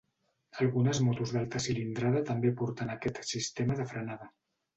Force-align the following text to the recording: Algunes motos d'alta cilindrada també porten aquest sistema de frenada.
Algunes 0.63 1.01
motos 1.07 1.33
d'alta 1.35 1.61
cilindrada 1.65 2.23
també 2.31 2.53
porten 2.63 2.91
aquest 2.95 3.21
sistema 3.35 3.79
de 3.83 3.87
frenada. 3.95 4.33